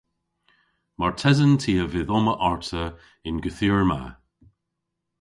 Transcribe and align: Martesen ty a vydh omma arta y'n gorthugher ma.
Martesen 0.99 1.53
ty 1.61 1.73
a 1.83 1.85
vydh 1.91 2.13
omma 2.17 2.33
arta 2.49 2.83
y'n 3.27 3.41
gorthugher 3.43 3.83
ma. 3.91 4.01